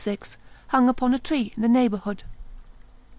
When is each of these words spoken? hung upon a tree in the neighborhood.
hung 0.71 0.89
upon 0.89 1.13
a 1.13 1.19
tree 1.19 1.53
in 1.55 1.61
the 1.61 1.69
neighborhood. 1.69 2.23